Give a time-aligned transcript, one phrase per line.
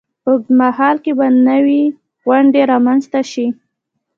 [0.23, 1.81] په اوږد مهال کې به نوې
[2.25, 3.47] دندې رامینځته شي.